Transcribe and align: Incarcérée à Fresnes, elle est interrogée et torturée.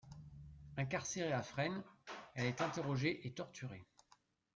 Incarcérée 0.77 1.31
à 1.31 1.43
Fresnes, 1.43 1.83
elle 2.33 2.47
est 2.47 2.61
interrogée 2.61 3.27
et 3.27 3.35
torturée. 3.35 3.85